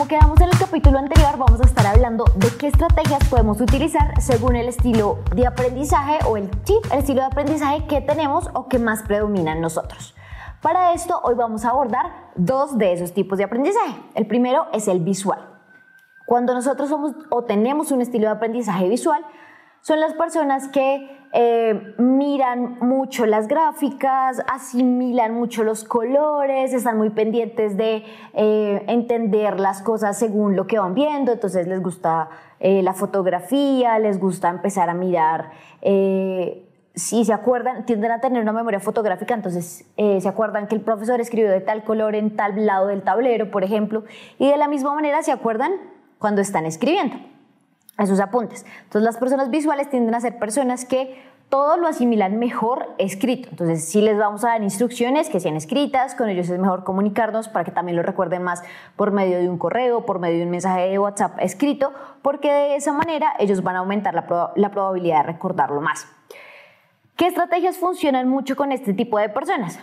[0.00, 4.18] Como quedamos en el capítulo anterior, vamos a estar hablando de qué estrategias podemos utilizar
[4.18, 8.66] según el estilo de aprendizaje o el chip, el estilo de aprendizaje que tenemos o
[8.66, 10.14] que más predomina en nosotros.
[10.62, 13.94] Para esto, hoy vamos a abordar dos de esos tipos de aprendizaje.
[14.14, 15.60] El primero es el visual.
[16.24, 19.22] Cuando nosotros somos o tenemos un estilo de aprendizaje visual,
[19.82, 21.94] son las personas que eh,
[22.40, 29.82] miran mucho las gráficas, asimilan mucho los colores, están muy pendientes de eh, entender las
[29.82, 34.88] cosas según lo que van viendo, entonces les gusta eh, la fotografía, les gusta empezar
[34.88, 35.50] a mirar.
[35.82, 41.20] si se acuerdan, tienden a tener una memoria fotográfica, entonces se acuerdan que el profesor
[41.20, 44.04] escribió de tal color en tal lado del tablero, por ejemplo,
[44.38, 45.72] y de la misma manera se acuerdan
[46.18, 47.16] cuando están escribiendo
[47.98, 48.64] esos apuntes.
[48.84, 53.48] Entonces las personas visuales tienden a ser personas que todo lo asimilan mejor escrito.
[53.50, 57.48] Entonces, si les vamos a dar instrucciones que sean escritas, con ellos es mejor comunicarnos
[57.48, 58.62] para que también lo recuerden más
[58.96, 61.92] por medio de un correo, por medio de un mensaje de WhatsApp escrito,
[62.22, 66.06] porque de esa manera ellos van a aumentar la, la probabilidad de recordarlo más.
[67.16, 69.78] ¿Qué estrategias funcionan mucho con este tipo de personas?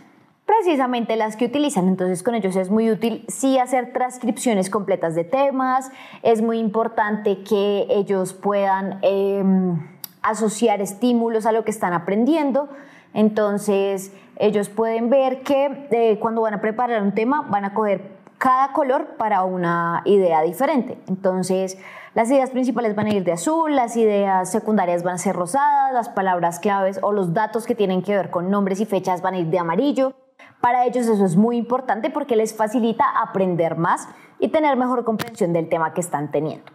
[0.48, 1.90] precisamente las que utilizan.
[1.90, 5.92] Entonces con ellos es muy útil sí hacer transcripciones completas de temas,
[6.24, 9.97] es muy importante que ellos puedan em,
[10.30, 12.70] asociar estímulos a lo que están aprendiendo.
[13.14, 18.18] Entonces ellos pueden ver que eh, cuando van a preparar un tema van a coger
[18.38, 20.98] cada color para una idea diferente.
[21.08, 21.78] Entonces,
[22.14, 25.94] las ideas principales van a ir de azul, las ideas secundarias van a ser rosadas,
[25.94, 29.34] las palabras claves o los datos que tienen que ver con nombres y fechas van
[29.34, 30.14] a ir de amarillo.
[30.62, 34.08] Para ellos eso es muy importante porque les facilita aprender más
[34.40, 36.72] y tener mejor comprensión del tema que están teniendo.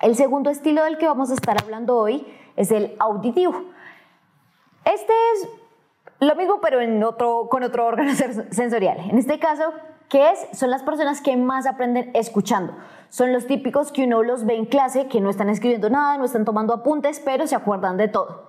[0.00, 2.26] El segundo estilo del que vamos a estar hablando hoy
[2.58, 3.54] es el auditivo.
[4.84, 5.48] Este es
[6.20, 6.78] lo mismo pero
[7.48, 8.12] con otro órgano
[8.50, 8.98] sensorial.
[9.10, 9.72] En este caso,
[10.08, 10.58] ¿qué es?
[10.58, 12.74] Son las personas que más aprenden escuchando.
[13.10, 16.24] Son los típicos que uno los ve en clase, que no están escribiendo nada, no
[16.24, 18.48] están tomando apuntes, pero se acuerdan de todo.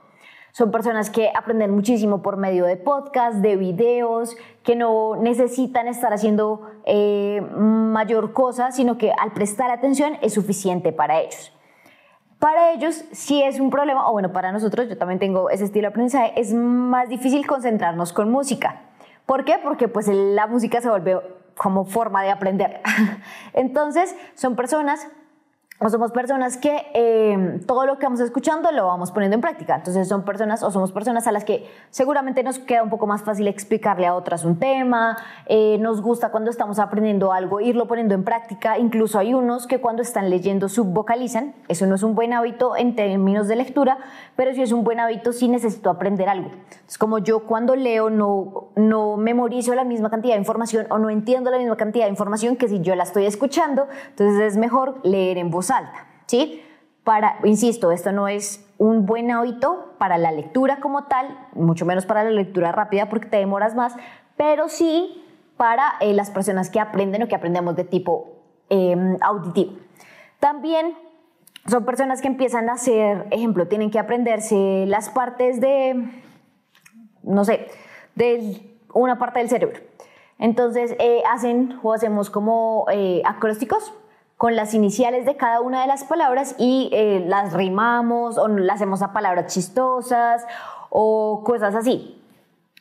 [0.52, 6.12] Son personas que aprenden muchísimo por medio de podcasts, de videos, que no necesitan estar
[6.12, 11.54] haciendo eh, mayor cosa, sino que al prestar atención es suficiente para ellos.
[12.40, 15.84] Para ellos, si es un problema, o bueno, para nosotros, yo también tengo ese estilo
[15.84, 18.82] de aprendizaje, es más difícil concentrarnos con música.
[19.26, 19.60] ¿Por qué?
[19.62, 21.20] Porque pues la música se vuelve
[21.58, 22.82] como forma de aprender.
[23.54, 25.06] Entonces, son personas
[25.82, 29.78] o somos personas que eh, todo lo que vamos escuchando lo vamos poniendo en práctica.
[29.78, 33.24] Entonces son personas o somos personas a las que seguramente nos queda un poco más
[33.24, 38.14] fácil explicarle a otras un tema, eh, nos gusta cuando estamos aprendiendo algo irlo poniendo
[38.14, 42.34] en práctica, incluso hay unos que cuando están leyendo subvocalizan, eso no es un buen
[42.34, 44.00] hábito en términos de lectura,
[44.36, 46.52] pero sí es un buen hábito si necesito aprender algo.
[46.88, 51.10] Es como yo cuando leo no, no memorizo la misma cantidad de información o no
[51.10, 55.00] entiendo la misma cantidad de información que si yo la estoy escuchando, entonces es mejor
[55.04, 56.64] leer en voz alta, ¿sí?
[57.04, 62.06] Para, insisto, esto no es un buen hábito para la lectura como tal, mucho menos
[62.06, 63.96] para la lectura rápida porque te demoras más,
[64.38, 65.24] pero sí
[65.58, 68.30] para eh, las personas que aprenden o que aprendemos de tipo
[68.70, 69.74] em, auditivo.
[70.40, 70.96] También
[71.68, 76.10] son personas que empiezan a hacer, ejemplo, tienen que aprenderse las partes de,
[77.24, 77.68] no sé,
[78.16, 79.82] de una parte del cerebro.
[80.38, 83.94] Entonces eh, hacen o hacemos como eh, acrósticos
[84.40, 88.78] con las iniciales de cada una de las palabras y eh, las rimamos o las
[88.78, 90.46] hacemos a palabras chistosas
[90.90, 92.24] o cosas así.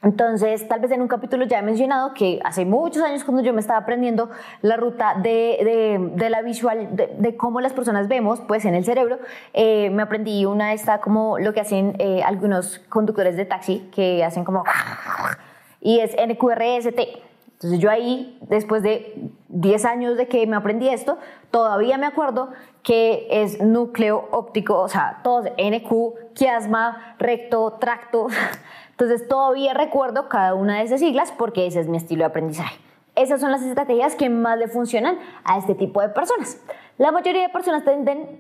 [0.05, 3.53] Entonces, tal vez en un capítulo ya he mencionado que hace muchos años cuando yo
[3.53, 4.31] me estaba aprendiendo
[4.63, 9.19] la ruta de, de, la visual, de, cómo las personas vemos, pues en el cerebro,
[9.53, 14.23] eh, me aprendí una esta como lo que hacen eh, algunos conductores de taxi, que
[14.23, 14.63] hacen como...
[15.81, 17.01] Y es NQRST.
[17.55, 21.19] Entonces yo ahí, después de 10 años de que me aprendí esto,
[21.51, 22.51] todavía me acuerdo
[22.85, 28.29] que es núcleo óptico, o sea, todos NQ, quiasma, recto, tracto.
[28.91, 32.79] Entonces todavía recuerdo cada una de esas siglas porque ese es mi estilo de aprendizaje.
[33.17, 36.61] Esas son las estrategias que más le funcionan a este tipo de personas.
[36.99, 37.85] La mayoría de personas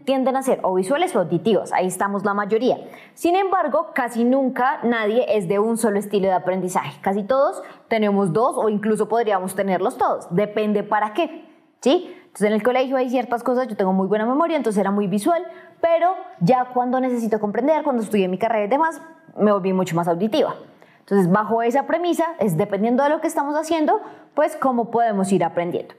[0.05, 2.77] tienden, a ser o visuales o auditivos, ahí estamos la mayoría.
[3.15, 7.01] Sin embargo, casi nunca nadie es de un solo estilo de aprendizaje.
[7.01, 10.27] Casi todos tenemos dos o incluso podríamos tenerlos todos.
[10.35, 11.49] Depende para qué.
[11.81, 12.13] ¿Sí?
[12.19, 15.07] Entonces en el colegio hay ciertas cosas, yo tengo muy buena memoria, entonces era muy
[15.07, 15.47] visual,
[15.81, 19.01] pero ya cuando necesito comprender, cuando estudié mi carrera y demás,
[19.37, 20.57] me volví mucho más auditiva.
[20.99, 24.01] Entonces, bajo esa premisa, es dependiendo de lo que estamos haciendo,
[24.35, 25.95] pues cómo podemos ir aprendiendo.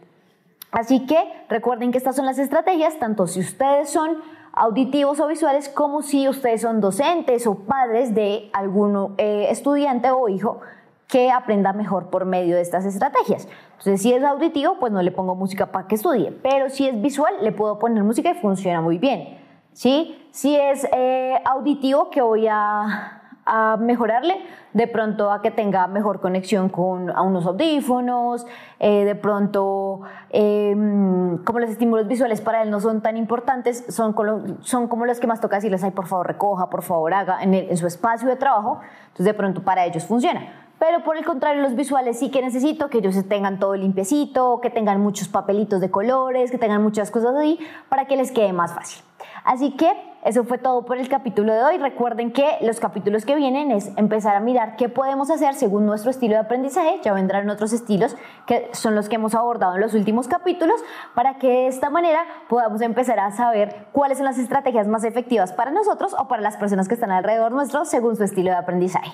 [0.72, 1.18] Así que
[1.50, 4.18] recuerden que estas son las estrategias, tanto si ustedes son
[4.54, 10.30] auditivos o visuales, como si ustedes son docentes o padres de algún eh, estudiante o
[10.30, 10.60] hijo
[11.08, 13.48] que aprenda mejor por medio de estas estrategias.
[13.72, 17.02] Entonces, si es auditivo, pues no le pongo música para que estudie, pero si es
[17.02, 19.40] visual, le puedo poner música y funciona muy bien.
[19.74, 20.28] ¿Sí?
[20.32, 23.19] Si es eh, auditivo, que voy a
[23.50, 24.38] a mejorarle,
[24.74, 28.46] de pronto a que tenga mejor conexión con a unos audífonos,
[28.80, 34.16] eh, de pronto em, como los estímulos visuales para él no son tan importantes, son,
[34.62, 37.54] son como los que más toca decirles, ay, por favor recoja, por favor haga en,
[37.54, 40.42] en su espacio de trabajo, entonces de pronto para ellos funciona.
[40.78, 44.70] Pero por el contrario, los visuales sí que necesito que ellos tengan todo limpiecito, que
[44.70, 47.60] tengan muchos papelitos de colores, que tengan muchas cosas ahí
[47.90, 49.04] para que les quede más fácil.
[49.44, 49.92] Así que
[50.26, 51.78] eso fue todo por el capítulo de hoy.
[51.78, 56.12] Recuerden que los capítulos que vienen es empezar a mirar qué podemos hacer según nuestro
[56.12, 57.00] estilo de aprendizaje.
[57.04, 60.82] Ya vendrán otros estilos que son los que hemos abordado en los últimos capítulos
[61.16, 62.20] para que de esta manera
[62.50, 66.58] podamos empezar a saber cuáles son las estrategias más efectivas para nosotros o para las
[66.58, 69.12] personas que están alrededor nuestro según su estilo de aprendizaje.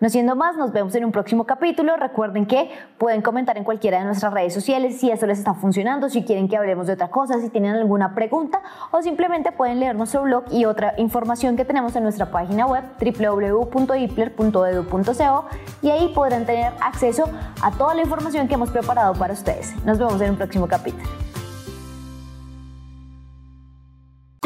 [0.00, 1.96] No siendo más, nos vemos en un próximo capítulo.
[1.96, 6.08] Recuerden que pueden comentar en cualquiera de nuestras redes sociales si eso les está funcionando,
[6.08, 9.96] si quieren que hablemos de otra cosa, si tienen alguna pregunta o simplemente pueden leer
[9.96, 15.44] nuestro blog y otra información que tenemos en nuestra página web www.ipler.edu.co
[15.82, 17.28] y ahí podrán tener acceso
[17.62, 19.74] a toda la información que hemos preparado para ustedes.
[19.84, 21.25] Nos vemos en un próximo capítulo.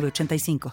[0.00, 0.58] 85